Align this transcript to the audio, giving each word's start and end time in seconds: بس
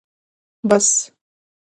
بس 0.69 0.91